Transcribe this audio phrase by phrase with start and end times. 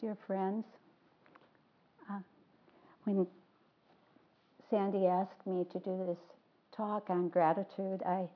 [0.00, 0.64] dear friends.
[2.08, 2.20] Uh,
[3.04, 3.26] when
[4.70, 6.18] Sandy asked me to do this
[6.72, 8.28] talk on gratitude, I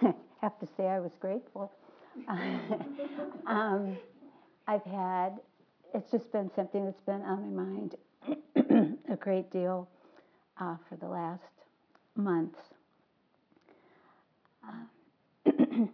[0.40, 1.70] have to say I was grateful.
[3.46, 3.96] um,
[4.66, 5.38] I've had,
[5.94, 7.94] it's just been something that's been on my mind
[9.08, 9.88] a great deal
[10.60, 11.42] uh, for the last
[12.16, 12.58] months.
[14.66, 15.52] Uh,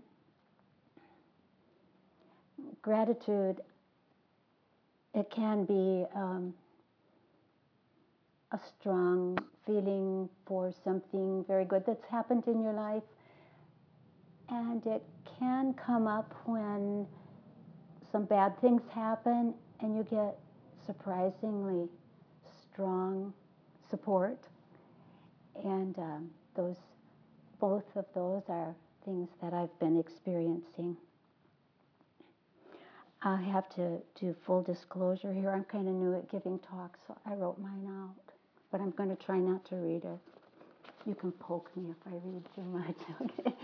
[2.83, 3.61] gratitude,
[5.15, 6.55] it can be um,
[8.53, 13.03] a strong feeling for something very good that's happened in your life.
[14.49, 15.03] And it
[15.39, 17.07] can come up when
[18.11, 20.39] some bad things happen and you get
[20.87, 21.89] surprisingly
[22.73, 23.33] strong
[23.89, 24.39] support.
[25.65, 26.77] And um, those,
[27.61, 30.97] both of those are things that I've been experiencing.
[33.25, 35.51] I have to do full disclosure here.
[35.51, 38.17] I'm kind of new at giving talks, so I wrote mine out.
[38.73, 40.19] But I'm going to try not to read it.
[41.07, 43.55] You can poke me if I read too much, okay?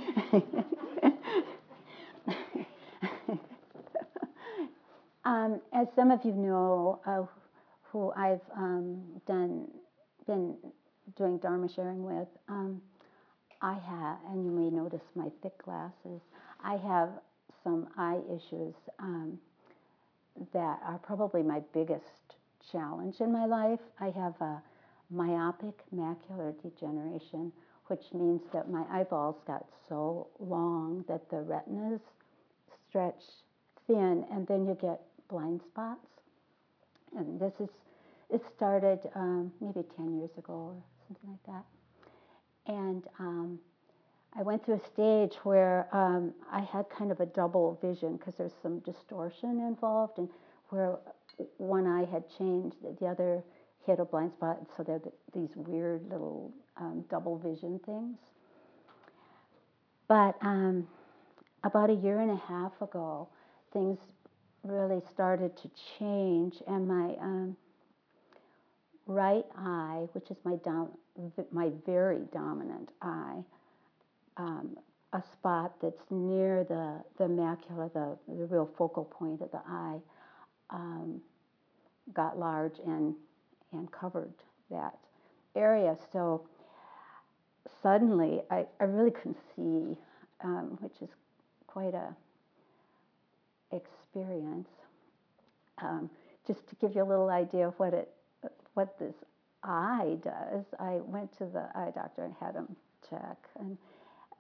[5.25, 7.23] um, as some of you know, uh,
[7.91, 9.69] who I've um, done,
[10.27, 10.57] been
[11.17, 12.81] doing Dharma sharing with, um,
[13.61, 16.21] I have, and you may notice my thick glasses,
[16.63, 17.11] I have
[17.63, 19.39] some eye issues um,
[20.53, 22.05] that are probably my biggest
[22.71, 23.81] challenge in my life.
[24.01, 24.63] I have a
[25.11, 27.53] myopic macular degeneration,
[27.87, 32.01] which means that my eyeballs got so long that the retinas
[32.89, 33.23] stretch
[33.87, 36.07] thin, and then you get blind spots.
[37.17, 37.69] And this is,
[38.31, 42.73] it started um, maybe 10 years ago or something like that.
[42.73, 43.59] And um,
[44.37, 48.35] I went through a stage where um, I had kind of a double vision because
[48.37, 50.29] there's some distortion involved, and
[50.69, 50.99] where
[51.57, 53.43] one eye had changed, the other
[53.87, 55.03] hit a blind spot, so there are
[55.35, 58.19] these weird little um, double vision things.
[60.09, 60.87] But um,
[61.65, 63.29] about a year and a half ago,
[63.73, 63.99] things
[64.63, 67.57] really started to change, and my um,
[69.07, 70.97] right eye, which is my dom-
[71.51, 73.43] my very dominant eye,
[74.39, 74.77] um,
[75.13, 79.99] a spot that's near the, the macula, the, the real focal point of the eye,
[80.71, 81.21] um,
[82.15, 83.15] got large and,
[83.73, 84.33] and covered
[84.71, 84.97] that
[85.57, 85.97] area.
[86.13, 86.47] So
[87.83, 89.97] suddenly I, I really couldn't see,
[90.45, 91.09] um, which is
[91.67, 92.15] quite a
[93.75, 94.69] experience.
[95.83, 96.11] Um,
[96.47, 98.09] just to give you a little idea of what it,
[98.75, 99.15] what this
[99.63, 102.77] eye does, I went to the eye doctor and had him
[103.09, 103.37] check.
[103.59, 103.77] And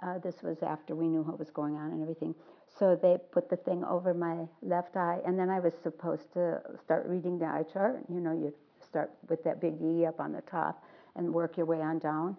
[0.03, 2.35] uh, this was after we knew what was going on and everything.
[2.79, 6.61] So they put the thing over my left eye, and then I was supposed to
[6.85, 8.01] start reading the eye chart.
[8.09, 10.85] You know, you start with that big E up on the top
[11.17, 12.37] and work your way on down.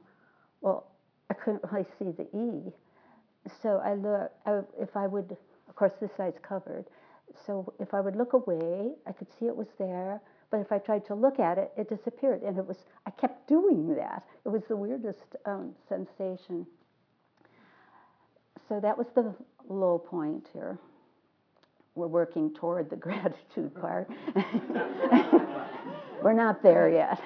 [0.61, 0.87] Well,
[1.29, 2.71] I couldn't really see the E.
[3.61, 5.35] So I look, I, if I would,
[5.67, 6.85] of course, this side's covered.
[7.45, 10.21] So if I would look away, I could see it was there.
[10.51, 12.41] But if I tried to look at it, it disappeared.
[12.41, 14.23] And it was, I kept doing that.
[14.45, 16.65] It was the weirdest um, sensation.
[18.69, 19.33] So that was the
[19.67, 20.77] low point here.
[21.95, 24.07] We're working toward the gratitude part.
[26.23, 27.19] We're not there yet.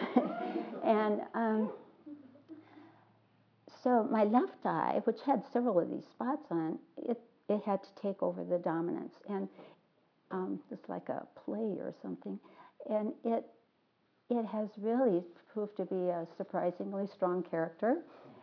[0.84, 1.72] and um,
[3.84, 7.90] so my left eye, which had several of these spots on, it, it had to
[8.02, 9.16] take over the dominance.
[9.28, 9.50] And
[10.32, 12.40] um, it's like a play or something.
[12.90, 13.46] And it,
[14.30, 17.98] it has really proved to be a surprisingly strong character.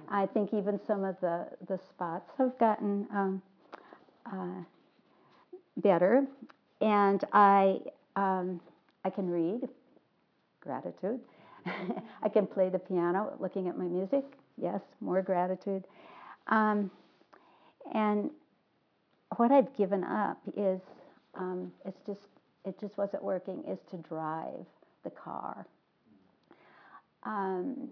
[0.08, 3.42] I think even some of the, the spots have gotten um,
[4.26, 4.62] uh,
[5.76, 6.26] better.
[6.80, 7.80] And I,
[8.16, 8.60] um,
[9.04, 9.68] I can read,
[10.60, 11.20] gratitude.
[12.22, 14.24] I can play the piano looking at my music,
[14.56, 15.84] yes, more gratitude.
[16.48, 16.91] Um,
[17.94, 18.30] and
[19.36, 20.80] what I've given up is,
[21.34, 22.20] um, it's just,
[22.64, 24.66] it just wasn't working, is to drive
[25.04, 25.66] the car.
[27.24, 27.91] Um,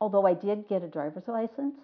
[0.00, 1.74] although I did get a driver's license,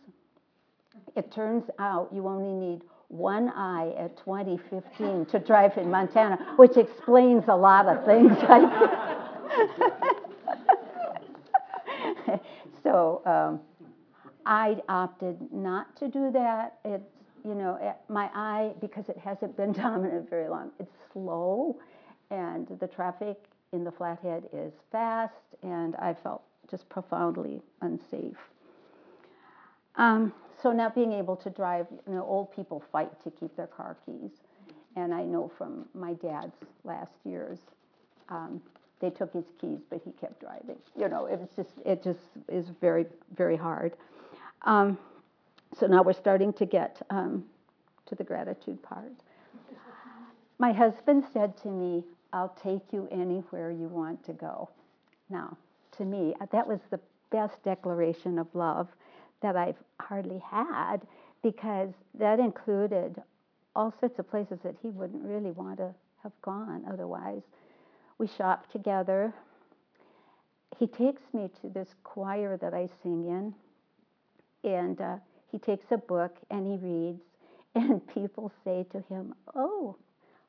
[1.17, 6.77] it turns out you only need one eye at 2015 to drive in Montana, which
[6.77, 8.37] explains a lot of things.
[12.85, 13.61] so um,
[14.47, 16.79] I opted not to do that.
[16.85, 17.03] It's,
[17.45, 21.77] you know, eh, my eye, because it hasn't been dominant very long, it's slow,
[22.31, 23.37] and the traffic
[23.73, 28.37] in the flathead is fast, and I felt just profoundly unsafe.
[29.97, 30.33] Um,
[30.63, 33.97] so not being able to drive, you know, old people fight to keep their car
[34.07, 34.31] keys.
[34.97, 37.59] and I know from my dad's last years,
[38.29, 38.61] um,
[39.01, 40.77] they took his keys, but he kept driving.
[40.97, 43.95] You know, it was just it just is very very hard.
[44.63, 44.99] Um,
[45.79, 47.45] so now we're starting to get um,
[48.07, 49.13] to the gratitude part.
[50.59, 54.69] My husband said to me, "I'll take you anywhere you want to go."
[55.31, 55.57] Now,
[56.00, 56.99] to me, that was the
[57.31, 58.88] best declaration of love
[59.43, 60.99] that I've hardly had
[61.43, 63.23] because that included
[63.76, 67.43] all sorts of places that he wouldn't really want to have gone otherwise.
[68.19, 69.35] We shop together.
[70.79, 73.55] He takes me to this choir that I sing in,
[74.70, 75.17] and uh,
[75.52, 77.20] he takes a book and he reads,
[77.75, 79.97] and people say to him, Oh,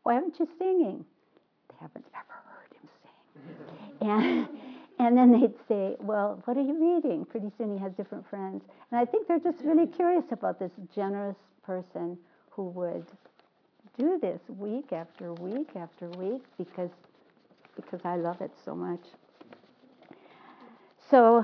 [0.03, 1.05] why aren't you singing?
[1.69, 2.89] They haven't ever heard him
[3.99, 4.47] sing.
[4.49, 4.60] and
[5.01, 7.25] and then they'd say, Well, what are you reading?
[7.25, 8.63] Pretty soon he has different friends.
[8.91, 12.19] And I think they're just really curious about this generous person
[12.51, 13.05] who would
[13.97, 16.91] do this week after week after week because,
[17.75, 19.01] because I love it so much.
[21.09, 21.43] So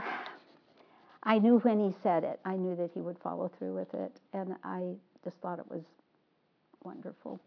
[1.23, 4.11] I knew when he said it, I knew that he would follow through with it.
[4.33, 4.93] And I
[5.23, 5.81] just thought it was
[6.83, 7.39] wonderful.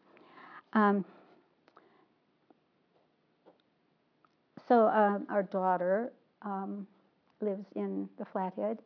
[0.72, 1.04] Um,
[4.70, 6.12] So um, our daughter
[6.42, 6.86] um,
[7.40, 8.78] lives in the Flathead,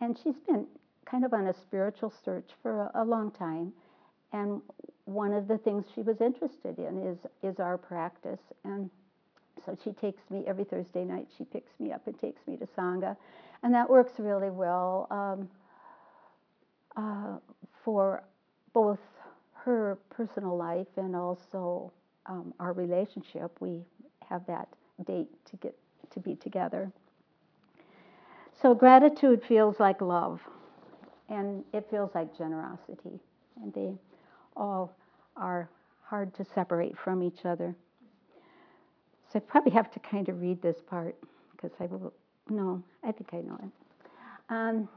[0.00, 0.64] and she's been
[1.10, 3.72] kind of on a spiritual search for a, long time.
[4.32, 4.62] And
[5.06, 8.88] one of the things she was interested in is is our practice, and
[9.66, 11.26] so she takes me every Thursday night.
[11.36, 13.16] She picks me up and takes me to sangha,
[13.64, 15.48] and that works really well um,
[16.96, 17.38] uh,
[17.84, 18.22] for
[18.72, 19.00] both
[19.64, 21.92] her personal life and also
[22.26, 23.60] um, our relationship.
[23.60, 23.80] We
[24.30, 24.68] have that
[25.02, 25.74] date to get
[26.12, 26.92] to be together.
[28.60, 30.40] So gratitude feels like love,
[31.28, 33.20] and it feels like generosity,
[33.60, 33.92] and they
[34.56, 34.96] all
[35.36, 35.68] are
[36.04, 37.74] hard to separate from each other.
[39.32, 41.16] So I probably have to kind of read this part
[41.52, 42.12] because I will.
[42.48, 43.70] No, I think I know it.
[44.50, 44.88] Um,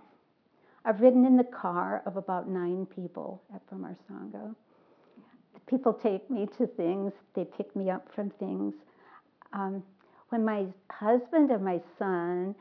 [0.86, 4.56] I've ridden in the car of about nine people from our Sangha.
[5.66, 8.74] People take me to things, they pick me up from things.
[9.54, 9.84] Um,
[10.30, 12.56] when my husband and my son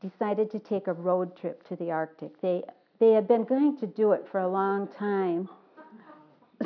[0.00, 2.62] decided to take a road trip to the Arctic, they,
[3.00, 5.48] they had been going to do it for a long time.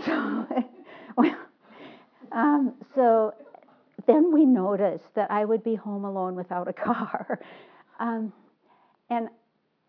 [0.05, 0.47] So,
[1.17, 1.37] well,
[2.33, 3.35] um, so
[4.07, 7.41] then we noticed that I would be home alone without a car.
[7.99, 8.33] Um,
[9.11, 9.29] and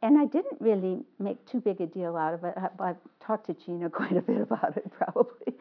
[0.01, 2.53] and I didn't really make too big a deal out of it.
[2.55, 5.53] I, I've talked to Gina quite a bit about it, probably.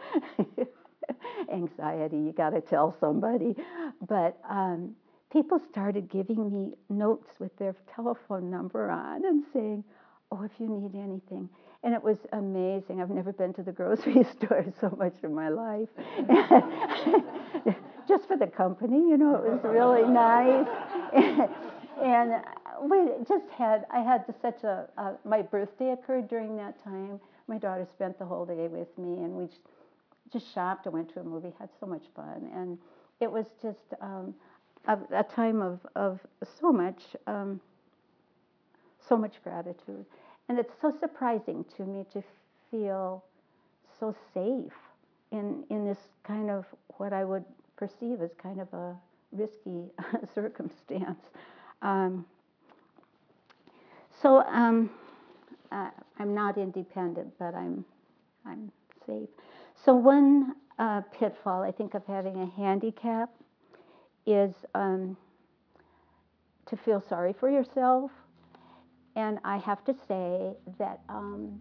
[1.52, 3.54] anxiety, you got to tell somebody.
[4.08, 4.94] But um,
[5.32, 9.84] people started giving me notes with their telephone number on and saying,
[10.30, 11.48] Oh, if you need anything.
[11.82, 13.00] And it was amazing.
[13.00, 15.88] I've never been to the grocery store so much in my life.
[18.08, 20.66] Just for the company, you know, it was really nice.
[22.02, 22.42] and
[22.82, 27.20] we just had, I had such a, uh, my birthday occurred during that time.
[27.48, 29.60] My daughter spent the whole day with me, and we just
[30.54, 32.50] shopped and went to a movie, had so much fun.
[32.54, 32.78] And
[33.20, 34.34] it was just um,
[34.86, 36.20] a, a, time of, of
[36.60, 37.60] so much, um,
[39.08, 40.04] so much gratitude.
[40.48, 42.22] And it's so surprising to me to
[42.70, 43.24] feel
[43.98, 44.72] so safe
[45.30, 46.64] in, in this kind of
[46.96, 47.44] what I would
[47.76, 48.96] perceive as kind of a
[49.32, 49.84] risky
[50.34, 51.20] circumstance.
[51.82, 52.24] Um,
[54.20, 54.90] so um,
[55.70, 57.84] uh, I'm not independent, but I'm,
[58.44, 58.72] I'm
[59.06, 59.28] safe.
[59.84, 63.30] So, one uh, pitfall I think of having a handicap
[64.26, 65.16] is um,
[66.66, 68.10] to feel sorry for yourself.
[69.16, 71.60] And I have to say that um,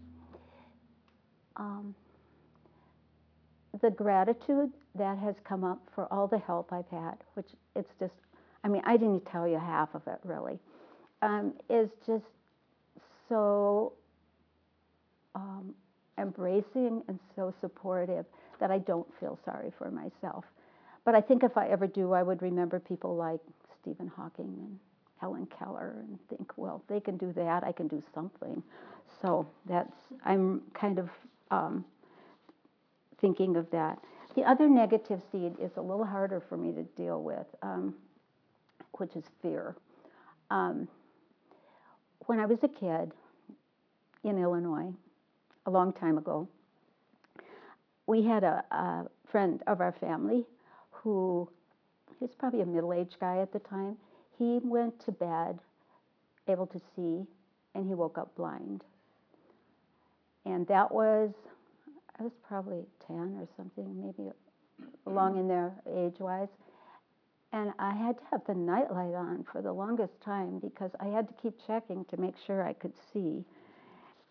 [1.56, 1.94] um,
[3.80, 8.14] the gratitude that has come up for all the help I've had, which it's just,
[8.64, 10.58] I mean, I didn't tell you half of it really,
[11.68, 12.24] is just
[13.28, 13.92] so
[16.20, 18.26] embracing and so supportive
[18.60, 20.44] that I don't feel sorry for myself.
[21.04, 23.40] But I think if I ever do, I would remember people like
[23.80, 24.78] Stephen Hawking and
[25.20, 28.62] Helen Keller and think, well, they can do that, I can do something.
[29.22, 31.08] So that's, I'm kind of
[31.50, 31.84] um,
[33.20, 33.98] thinking of that.
[34.36, 37.94] The other negative seed is a little harder for me to deal with, um,
[38.98, 39.74] which is fear.
[40.50, 40.88] Um,
[42.26, 43.12] when I was a kid
[44.24, 44.92] in Illinois,
[45.68, 46.48] a long time ago,
[48.06, 50.46] we had a, a friend of our family
[50.90, 51.46] who,
[52.18, 53.96] he was probably a middle aged guy at the time.
[54.38, 55.58] He went to bed
[56.48, 57.26] able to see,
[57.74, 58.82] and he woke up blind.
[60.46, 61.32] And that was,
[62.18, 64.30] I was probably 10 or something, maybe
[65.06, 66.48] along in there age wise.
[67.52, 71.28] And I had to have the nightlight on for the longest time because I had
[71.28, 73.44] to keep checking to make sure I could see.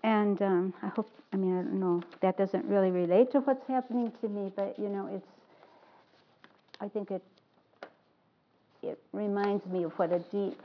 [0.03, 3.67] And um, I hope, I mean, I don't know, that doesn't really relate to what's
[3.67, 5.27] happening to me, but you know, it's,
[6.79, 7.23] I think it,
[8.83, 10.61] it reminds me of what a deep,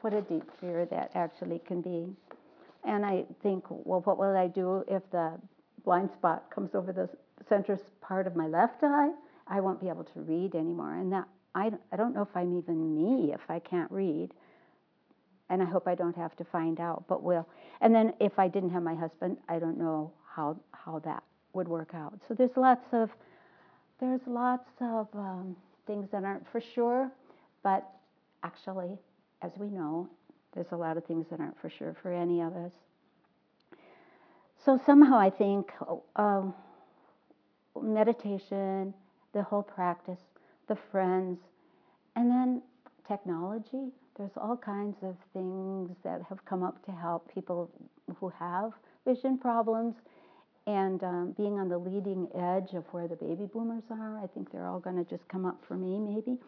[0.00, 2.06] what a deep fear that actually can be.
[2.84, 5.32] And I think, well, what will I do if the
[5.84, 7.08] blind spot comes over the
[7.48, 9.10] center part of my left eye?
[9.46, 10.94] I won't be able to read anymore.
[10.94, 14.30] And that, I, I don't know if I'm even me if I can't read.
[15.50, 17.46] And I hope I don't have to find out, but will.
[17.80, 21.22] And then if I didn't have my husband, I don't know how, how that
[21.52, 22.18] would work out.
[22.26, 23.10] So there's lots of,
[24.00, 27.10] there's lots of um, things that aren't for sure,
[27.62, 27.88] but
[28.42, 28.98] actually,
[29.42, 30.08] as we know,
[30.54, 32.72] there's a lot of things that aren't for sure for any of us.
[34.64, 35.70] So somehow I think
[36.16, 36.42] uh,
[37.80, 38.94] meditation,
[39.34, 40.20] the whole practice,
[40.68, 41.38] the friends,
[42.16, 42.62] and then
[43.06, 43.92] technology.
[44.16, 47.70] There's all kinds of things that have come up to help people
[48.16, 48.72] who have
[49.04, 49.94] vision problems
[50.66, 54.18] and um, being on the leading edge of where the baby boomers are.
[54.22, 56.38] I think they're all going to just come up for me, maybe.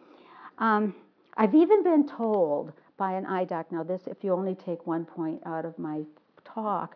[0.59, 0.95] Um,
[1.35, 5.05] I've even been told by an eye doc, now this, if you only take one
[5.05, 6.01] point out of my
[6.45, 6.95] talk,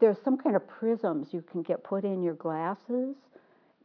[0.00, 3.16] there's some kind of prisms you can get put in your glasses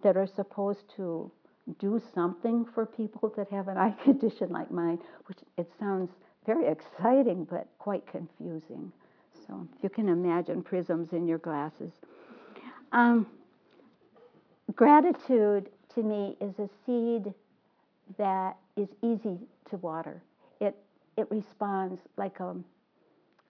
[0.04, 1.32] that are supposed to
[1.80, 6.10] do something for people that have an eye condition like mine, which it sounds
[6.46, 8.92] very exciting but quite confusing.
[9.48, 11.92] So if you can imagine prisms in your glasses.
[12.92, 13.28] Um,
[14.76, 17.34] gratitude to me is a seed
[18.18, 19.40] that is easy
[19.70, 20.22] to water.
[20.60, 20.76] It
[21.18, 22.56] it responds like a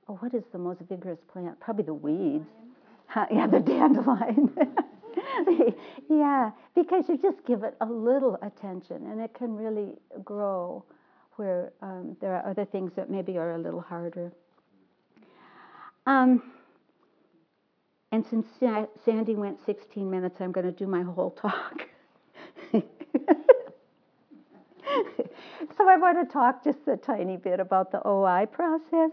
[0.08, 1.60] oh what is the most vigorous plant?
[1.60, 2.48] Probably the weeds.
[3.32, 4.52] yeah, the dandelion.
[6.10, 10.84] yeah, because you just give it a little attention and it can really grow
[11.36, 14.32] where um, there are other things that maybe are a little harder.
[16.06, 16.52] Um,
[18.12, 18.46] and since
[19.04, 21.88] Sandy went 16 minutes, I'm going to do my whole talk.
[22.72, 22.84] so
[25.90, 29.12] I want to talk just a tiny bit about the OI process.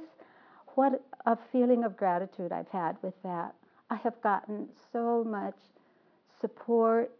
[0.74, 3.54] What a feeling of gratitude I've had with that.
[3.88, 5.56] I have gotten so much
[6.40, 7.12] support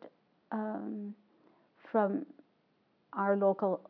[0.53, 1.15] um,
[1.91, 2.27] from
[3.13, 3.81] our local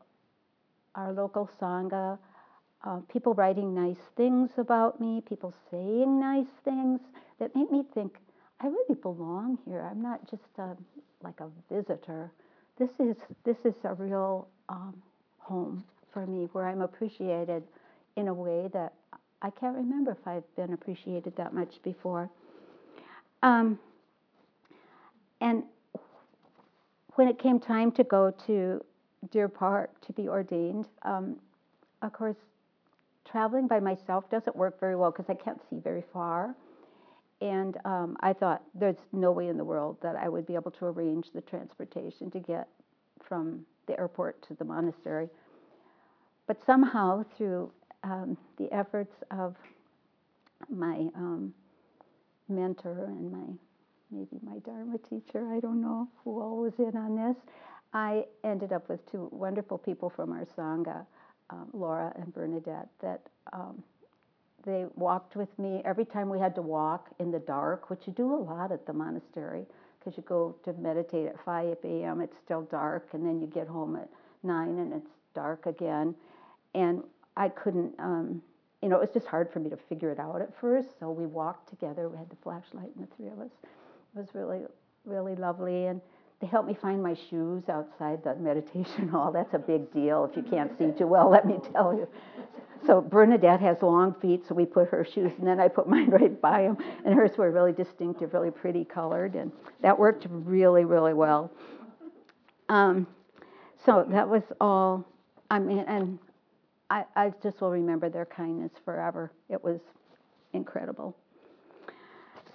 [0.96, 2.18] our local sangha,
[2.84, 7.00] uh, people writing nice things about me, people saying nice things
[7.38, 8.18] that made me think
[8.60, 9.80] I really belong here.
[9.80, 10.76] I'm not just a,
[11.22, 12.30] like a visitor.
[12.78, 15.02] This is this is a real um,
[15.38, 17.62] home for me where I'm appreciated
[18.16, 18.92] in a way that
[19.42, 22.28] I can't remember if I've been appreciated that much before.
[23.42, 23.78] Um,
[25.40, 25.62] and
[27.14, 28.84] when it came time to go to
[29.30, 31.36] Deer Park to be ordained, um,
[32.02, 32.36] of course,
[33.30, 36.54] traveling by myself doesn't work very well because I can't see very far.
[37.40, 40.70] And um, I thought there's no way in the world that I would be able
[40.72, 42.68] to arrange the transportation to get
[43.22, 45.28] from the airport to the monastery.
[46.46, 47.70] But somehow, through
[48.02, 49.56] um, the efforts of
[50.68, 51.54] my um,
[52.48, 53.54] mentor and my
[54.10, 57.36] maybe my Dharma teacher, I don't know who all was in on this.
[57.92, 61.04] I ended up with two wonderful people from our Sangha,
[61.50, 63.20] um, Laura and Bernadette, that
[63.52, 63.82] um,
[64.64, 68.12] they walked with me every time we had to walk in the dark, which you
[68.12, 69.64] do a lot at the monastery
[69.98, 73.66] because you go to meditate at 5 a.m., it's still dark, and then you get
[73.66, 74.08] home at
[74.42, 76.14] 9 and it's dark again.
[76.74, 77.02] And
[77.36, 78.42] I couldn't, um,
[78.82, 80.88] you know, it was just hard for me to figure it out at first.
[80.98, 82.08] So we walked together.
[82.08, 83.50] We had the flashlight, and the three of us.
[84.14, 84.62] Was really,
[85.04, 85.86] really lovely.
[85.86, 86.00] And
[86.40, 89.30] they helped me find my shoes outside the meditation hall.
[89.32, 92.08] That's a big deal if you can't see too well, let me tell you.
[92.86, 96.08] So Bernadette has long feet, so we put her shoes, and then I put mine
[96.10, 96.78] right by them.
[97.04, 99.52] And hers were really distinctive, really pretty colored, and
[99.82, 101.52] that worked really, really well.
[102.70, 103.06] Um,
[103.84, 105.06] so that was all.
[105.50, 106.18] I mean, and
[106.88, 109.30] I, I just will remember their kindness forever.
[109.48, 109.80] It was
[110.52, 111.16] incredible.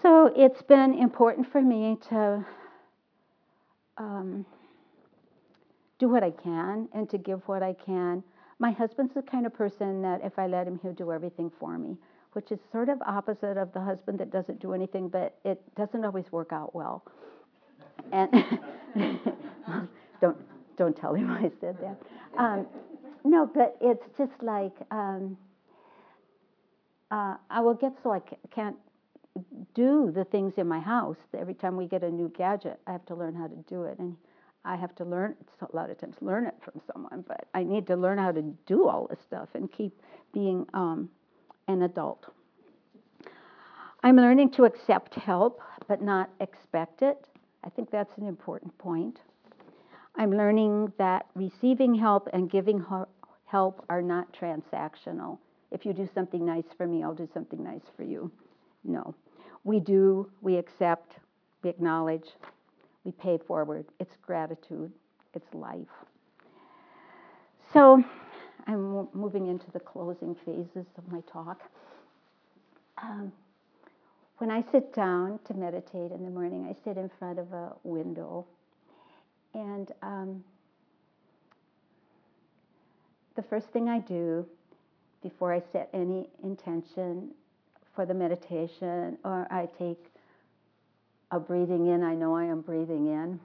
[0.06, 2.46] So it's been important for me to
[3.98, 4.46] um,
[5.98, 8.24] do what I can and to give what I can.
[8.60, 11.80] My husband's the kind of person that if I let him, he'll do everything for
[11.80, 11.98] me,
[12.34, 16.06] which is sort of opposite of the husband that doesn't do anything, but it doesn't
[16.06, 17.04] always work out well.
[18.12, 18.30] And
[20.22, 20.38] don't
[20.78, 21.98] don't tell him I said that.
[22.38, 22.68] Um,
[23.24, 25.36] no, but it's just like um,
[27.10, 28.22] uh, I will get so I
[28.54, 28.76] can't
[29.74, 31.18] do the things in my house.
[31.38, 34.00] Every time we get a new gadget, I have to learn how to do it.
[34.00, 34.16] And
[34.64, 37.86] I have to learn, a lot of times, learn it from someone, but I need
[37.88, 40.02] to learn how to do all this stuff and keep
[40.34, 41.10] being um,
[41.68, 42.26] an adult.
[44.04, 47.28] I'm learning to accept help, but not expect it.
[47.64, 49.20] I think that's an important point.
[50.16, 52.86] I'm learning that receiving help and giving
[53.46, 55.40] help are not transactional.
[55.72, 58.32] If you do something nice for me, I'll do something nice for you.
[58.84, 59.16] No.
[59.66, 61.18] We do, we accept,
[61.64, 62.28] we acknowledge,
[63.04, 63.86] we pay forward.
[64.00, 64.92] It's gratitude,
[65.34, 65.88] it's life.
[67.74, 68.04] So
[68.68, 71.62] I'm moving into the closing phases of my talk.
[73.02, 73.32] Um,
[74.38, 77.74] when I sit down to meditate in the morning, I sit in front of a
[77.84, 78.46] window.
[79.56, 80.44] And um,
[83.36, 84.46] the first thing I do
[85.24, 87.32] before I set any intention
[87.96, 90.04] for the meditation, or I take
[91.32, 93.40] a breathing in, I know I am breathing in.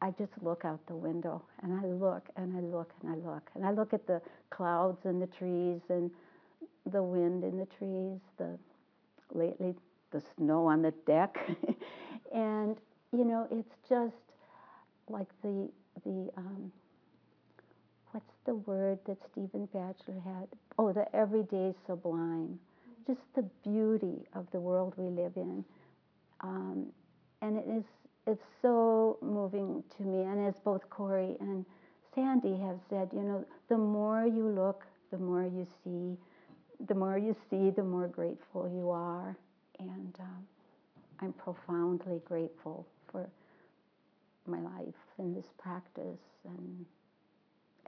[0.00, 3.50] I just look out the window and I look and I look and I look
[3.54, 6.10] and I look at the clouds and the trees and
[6.86, 8.56] the wind in the trees, the
[9.34, 9.74] lately
[10.12, 11.36] the snow on the deck.
[12.34, 12.76] and
[13.12, 14.14] you know, it's just
[15.08, 15.68] like the
[16.04, 16.70] the um,
[18.12, 20.46] what's the word that Stephen Batchelor had?
[20.78, 22.60] Oh, the everyday sublime.
[23.08, 25.64] Just the beauty of the world we live in.
[26.42, 26.92] Um,
[27.42, 27.84] and it is
[28.26, 30.22] it's so moving to me.
[30.24, 31.64] And as both Corey and
[32.14, 36.18] Sandy have said, you know, the more you look, the more you see.
[36.86, 39.34] The more you see, the more grateful you are.
[39.78, 40.46] And um,
[41.20, 43.28] I'm profoundly grateful for
[44.46, 46.84] my life and this practice and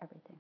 [0.03, 0.39] everything.